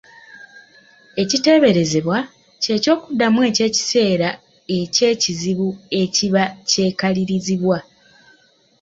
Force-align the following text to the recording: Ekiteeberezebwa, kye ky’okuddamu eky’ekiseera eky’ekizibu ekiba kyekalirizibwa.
Ekiteeberezebwa, 1.21 2.17
kye 2.63 2.75
ky’okuddamu 2.83 3.39
eky’ekiseera 3.49 4.29
eky’ekizibu 4.77 5.67
ekiba 6.01 6.43
kyekalirizibwa. 6.69 7.77